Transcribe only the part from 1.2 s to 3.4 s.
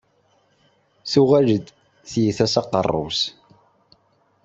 Ur tessin ad teskerkes.